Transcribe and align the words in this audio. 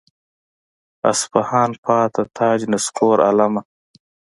اصفهان 1.11 1.71
پاتې 1.83 2.21
تاج 2.37 2.59
نسکور 2.73 3.17
عالمه. 3.25 3.61